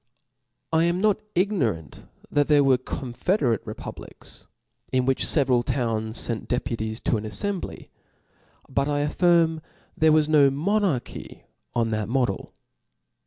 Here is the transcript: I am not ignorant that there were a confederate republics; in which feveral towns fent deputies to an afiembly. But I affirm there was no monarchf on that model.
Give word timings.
I 0.73 0.85
am 0.85 0.99
not 0.99 1.21
ignorant 1.35 2.07
that 2.31 2.47
there 2.47 2.63
were 2.63 2.73
a 2.73 2.77
confederate 2.79 3.61
republics; 3.65 4.47
in 4.91 5.05
which 5.05 5.23
feveral 5.25 5.63
towns 5.63 6.17
fent 6.25 6.47
deputies 6.47 6.99
to 7.01 7.17
an 7.17 7.23
afiembly. 7.23 7.89
But 8.67 8.87
I 8.87 9.01
affirm 9.01 9.61
there 9.95 10.11
was 10.11 10.27
no 10.27 10.49
monarchf 10.49 11.43
on 11.75 11.91
that 11.91 12.09
model. 12.09 12.55